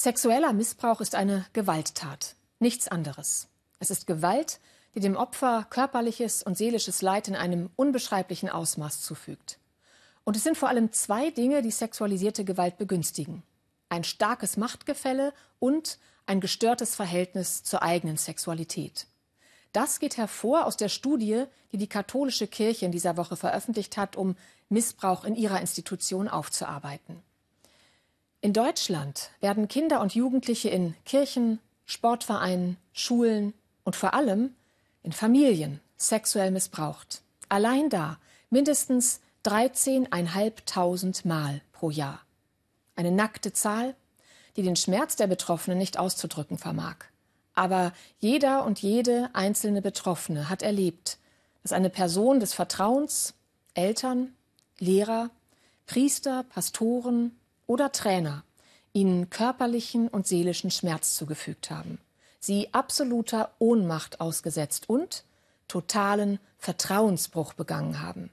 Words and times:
Sexueller 0.00 0.52
Missbrauch 0.52 1.00
ist 1.00 1.16
eine 1.16 1.44
Gewalttat, 1.54 2.36
nichts 2.60 2.86
anderes. 2.86 3.48
Es 3.80 3.90
ist 3.90 4.06
Gewalt, 4.06 4.60
die 4.94 5.00
dem 5.00 5.16
Opfer 5.16 5.66
körperliches 5.70 6.44
und 6.44 6.56
seelisches 6.56 7.02
Leid 7.02 7.26
in 7.26 7.34
einem 7.34 7.68
unbeschreiblichen 7.74 8.48
Ausmaß 8.48 9.02
zufügt. 9.02 9.58
Und 10.22 10.36
es 10.36 10.44
sind 10.44 10.56
vor 10.56 10.68
allem 10.68 10.92
zwei 10.92 11.32
Dinge, 11.32 11.62
die 11.62 11.72
sexualisierte 11.72 12.44
Gewalt 12.44 12.78
begünstigen. 12.78 13.42
Ein 13.88 14.04
starkes 14.04 14.56
Machtgefälle 14.56 15.34
und 15.58 15.98
ein 16.26 16.40
gestörtes 16.40 16.94
Verhältnis 16.94 17.64
zur 17.64 17.82
eigenen 17.82 18.18
Sexualität. 18.18 19.08
Das 19.72 19.98
geht 19.98 20.16
hervor 20.16 20.66
aus 20.66 20.76
der 20.76 20.90
Studie, 20.90 21.46
die 21.72 21.76
die 21.76 21.88
katholische 21.88 22.46
Kirche 22.46 22.86
in 22.86 22.92
dieser 22.92 23.16
Woche 23.16 23.34
veröffentlicht 23.34 23.96
hat, 23.96 24.14
um 24.14 24.36
Missbrauch 24.68 25.24
in 25.24 25.34
ihrer 25.34 25.60
Institution 25.60 26.28
aufzuarbeiten. 26.28 27.20
In 28.40 28.52
Deutschland 28.52 29.30
werden 29.40 29.66
Kinder 29.66 30.00
und 30.00 30.14
Jugendliche 30.14 30.68
in 30.68 30.94
Kirchen, 31.04 31.58
Sportvereinen, 31.86 32.76
Schulen 32.92 33.52
und 33.82 33.96
vor 33.96 34.14
allem 34.14 34.54
in 35.02 35.12
Familien 35.12 35.80
sexuell 35.96 36.52
missbraucht. 36.52 37.22
Allein 37.48 37.90
da 37.90 38.18
mindestens 38.48 39.20
13.500 39.44 41.26
Mal 41.26 41.62
pro 41.72 41.90
Jahr. 41.90 42.20
Eine 42.94 43.10
nackte 43.10 43.52
Zahl, 43.52 43.96
die 44.56 44.62
den 44.62 44.76
Schmerz 44.76 45.16
der 45.16 45.26
Betroffenen 45.26 45.78
nicht 45.78 45.98
auszudrücken 45.98 46.58
vermag. 46.58 46.96
Aber 47.54 47.92
jeder 48.20 48.64
und 48.64 48.80
jede 48.80 49.30
einzelne 49.32 49.82
Betroffene 49.82 50.48
hat 50.48 50.62
erlebt, 50.62 51.18
dass 51.64 51.72
eine 51.72 51.90
Person 51.90 52.38
des 52.38 52.54
Vertrauens, 52.54 53.34
Eltern, 53.74 54.32
Lehrer, 54.78 55.30
Priester, 55.86 56.44
Pastoren, 56.44 57.32
oder 57.68 57.92
Trainer 57.92 58.42
ihnen 58.92 59.30
körperlichen 59.30 60.08
und 60.08 60.26
seelischen 60.26 60.72
Schmerz 60.72 61.14
zugefügt 61.14 61.70
haben, 61.70 62.00
sie 62.40 62.72
absoluter 62.72 63.52
Ohnmacht 63.60 64.20
ausgesetzt 64.20 64.88
und 64.88 65.22
totalen 65.68 66.40
Vertrauensbruch 66.58 67.52
begangen 67.52 68.02
haben. 68.02 68.30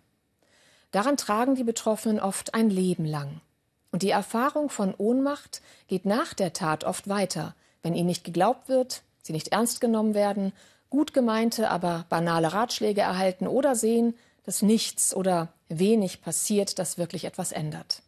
Daran 0.92 1.18
tragen 1.18 1.56
die 1.56 1.66
Betroffenen 1.66 2.20
oft 2.20 2.56
ein 2.56 2.70
Leben 2.70 3.06
lang. 3.06 3.42
Und 3.92 4.02
die 4.02 4.10
Erfahrung 4.10 4.70
von 4.70 4.96
Ohnmacht 4.96 5.62
geht 5.88 6.06
nach 6.06 6.34
der 6.34 6.54
Tat 6.54 6.86
oft 6.86 7.08
weiter, 7.10 7.54
wenn 7.84 7.94
ihnen 7.94 8.08
nicht 8.08 8.24
geglaubt 8.24 8.70
wird, 8.70 9.04
sie 9.22 9.34
nicht 9.34 9.50
ernst 9.50 9.82
genommen 9.82 10.14
werden, 10.14 10.54
gut 10.90 11.14
gemeinte, 11.14 11.70
aber 11.70 12.06
banale 12.10 12.54
Ratschläge 12.54 13.02
erhalten 13.02 13.48
oder 13.48 13.76
sehen, 13.76 14.16
dass 14.44 14.62
nichts 14.62 15.14
oder 15.14 15.50
wenig 15.68 16.22
passiert, 16.22 16.80
das 16.80 16.98
wirklich 16.98 17.26
etwas 17.26 17.52
ändert 17.52 18.02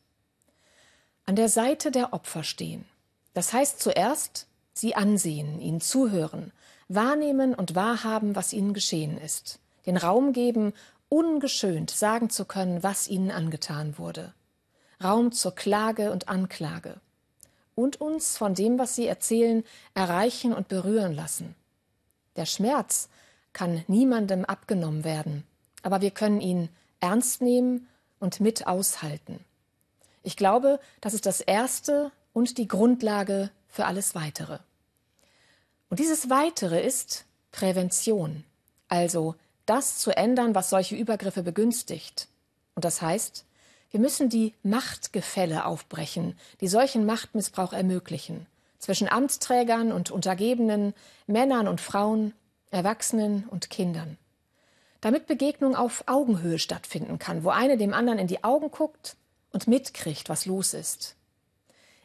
an 1.27 1.35
der 1.35 1.49
Seite 1.49 1.91
der 1.91 2.13
Opfer 2.13 2.43
stehen. 2.43 2.85
Das 3.33 3.51
heißt 3.51 3.81
zuerst 3.81 4.47
sie 4.73 4.95
ansehen, 4.95 5.59
ihnen 5.59 5.81
zuhören, 5.81 6.53
wahrnehmen 6.87 7.53
und 7.53 7.75
wahrhaben, 7.75 8.35
was 8.35 8.53
ihnen 8.53 8.73
geschehen 8.73 9.17
ist, 9.17 9.59
den 9.85 9.97
Raum 9.97 10.31
geben, 10.31 10.73
ungeschönt 11.09 11.91
sagen 11.91 12.29
zu 12.29 12.45
können, 12.45 12.81
was 12.81 13.09
ihnen 13.09 13.29
angetan 13.29 13.97
wurde. 13.97 14.33
Raum 15.03 15.33
zur 15.33 15.53
Klage 15.53 16.11
und 16.11 16.29
Anklage. 16.29 16.95
Und 17.75 17.99
uns 17.99 18.37
von 18.37 18.55
dem, 18.55 18.79
was 18.79 18.95
sie 18.95 19.05
erzählen, 19.05 19.63
erreichen 19.93 20.53
und 20.53 20.69
berühren 20.69 21.13
lassen. 21.13 21.55
Der 22.37 22.45
Schmerz 22.45 23.09
kann 23.51 23.83
niemandem 23.87 24.45
abgenommen 24.45 25.03
werden, 25.03 25.43
aber 25.83 25.99
wir 25.99 26.11
können 26.11 26.39
ihn 26.39 26.69
ernst 27.01 27.41
nehmen 27.41 27.87
und 28.19 28.39
mit 28.39 28.65
aushalten. 28.65 29.39
Ich 30.27 30.35
glaube, 30.35 30.81
das 30.99 31.13
ist 31.13 31.25
das 31.25 31.39
Erste 31.39 32.11
und 32.33 32.57
die 32.57 32.67
Grundlage 32.67 33.49
für 33.69 33.85
alles 33.85 34.13
Weitere. 34.13 34.59
Und 35.89 35.99
dieses 36.01 36.29
Weitere 36.29 36.85
ist 36.85 37.23
Prävention, 37.53 38.43
also 38.89 39.35
das 39.65 39.99
zu 39.99 40.11
ändern, 40.11 40.53
was 40.53 40.69
solche 40.69 40.97
Übergriffe 40.97 41.43
begünstigt. 41.43 42.27
Und 42.75 42.83
das 42.83 43.01
heißt, 43.01 43.45
wir 43.91 44.01
müssen 44.01 44.27
die 44.27 44.53
Machtgefälle 44.63 45.63
aufbrechen, 45.63 46.37
die 46.59 46.67
solchen 46.67 47.05
Machtmissbrauch 47.05 47.71
ermöglichen, 47.71 48.47
zwischen 48.79 49.07
Amtsträgern 49.07 49.93
und 49.93 50.11
Untergebenen, 50.11 50.93
Männern 51.27 51.69
und 51.69 51.79
Frauen, 51.79 52.33
Erwachsenen 52.69 53.47
und 53.47 53.69
Kindern. 53.69 54.17
Damit 54.99 55.25
Begegnung 55.25 55.77
auf 55.77 56.03
Augenhöhe 56.05 56.59
stattfinden 56.59 57.17
kann, 57.17 57.45
wo 57.45 57.49
eine 57.49 57.77
dem 57.77 57.93
anderen 57.93 58.19
in 58.19 58.27
die 58.27 58.43
Augen 58.43 58.71
guckt 58.71 59.15
und 59.51 59.67
mitkriegt, 59.67 60.29
was 60.29 60.45
los 60.45 60.73
ist. 60.73 61.15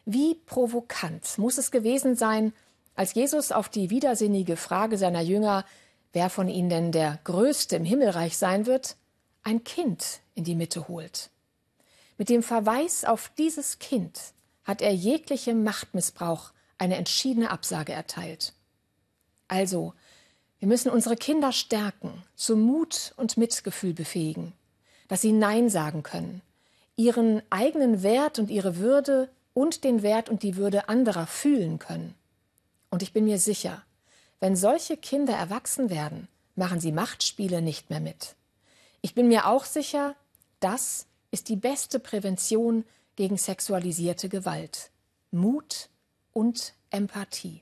Wie 0.05 0.35
provokant 0.35 1.37
muss 1.37 1.57
es 1.57 1.71
gewesen 1.71 2.15
sein, 2.15 2.53
als 2.95 3.13
Jesus 3.13 3.51
auf 3.51 3.69
die 3.69 3.89
widersinnige 3.89 4.57
Frage 4.57 4.97
seiner 4.97 5.21
Jünger, 5.21 5.65
wer 6.11 6.29
von 6.29 6.47
ihnen 6.47 6.69
denn 6.69 6.91
der 6.91 7.19
Größte 7.23 7.75
im 7.75 7.85
Himmelreich 7.85 8.37
sein 8.37 8.65
wird, 8.65 8.95
ein 9.43 9.63
Kind 9.63 10.21
in 10.35 10.43
die 10.43 10.55
Mitte 10.55 10.87
holt. 10.87 11.29
Mit 12.17 12.29
dem 12.29 12.43
Verweis 12.43 13.03
auf 13.05 13.31
dieses 13.37 13.79
Kind 13.79 14.19
hat 14.63 14.81
er 14.81 14.93
jeglichem 14.93 15.63
Machtmissbrauch 15.63 16.51
eine 16.77 16.97
entschiedene 16.97 17.49
Absage 17.49 17.93
erteilt. 17.93 18.53
Also, 19.47 19.93
wir 20.59 20.67
müssen 20.67 20.89
unsere 20.89 21.17
Kinder 21.17 21.51
stärken, 21.51 22.23
zu 22.35 22.55
Mut 22.55 23.13
und 23.17 23.37
Mitgefühl 23.37 23.93
befähigen, 23.93 24.53
dass 25.07 25.21
sie 25.21 25.33
Nein 25.33 25.69
sagen 25.69 26.03
können, 26.03 26.41
ihren 26.95 27.41
eigenen 27.49 28.03
Wert 28.03 28.39
und 28.39 28.49
ihre 28.49 28.77
Würde 28.77 29.29
und 29.53 29.83
den 29.83 30.03
Wert 30.03 30.29
und 30.29 30.43
die 30.43 30.55
Würde 30.55 30.89
anderer 30.89 31.27
fühlen 31.27 31.79
können. 31.79 32.15
Und 32.89 33.01
ich 33.01 33.13
bin 33.13 33.25
mir 33.25 33.39
sicher, 33.39 33.83
wenn 34.39 34.55
solche 34.55 34.97
Kinder 34.97 35.33
erwachsen 35.33 35.89
werden, 35.89 36.27
machen 36.55 36.79
sie 36.79 36.91
Machtspiele 36.91 37.61
nicht 37.61 37.89
mehr 37.89 37.99
mit. 37.99 38.35
Ich 39.01 39.15
bin 39.15 39.27
mir 39.27 39.47
auch 39.47 39.65
sicher, 39.65 40.15
das 40.59 41.07
ist 41.31 41.49
die 41.49 41.55
beste 41.55 41.99
Prävention 41.99 42.85
gegen 43.15 43.37
sexualisierte 43.37 44.29
Gewalt. 44.29 44.91
Mut 45.31 45.89
und 46.31 46.73
Empathie. 46.89 47.61